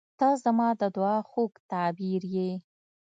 [0.19, 2.49] •ته زما د دعا خوږ تعبیر یې.